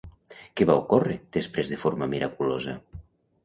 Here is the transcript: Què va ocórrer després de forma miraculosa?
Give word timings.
Què 0.61 0.65
va 0.69 0.77
ocórrer 0.83 1.19
després 1.39 1.71
de 1.75 1.79
forma 1.85 2.11
miraculosa? 2.17 2.79